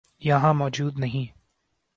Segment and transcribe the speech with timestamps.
[0.19, 1.39] یہاں موجود نہیں۔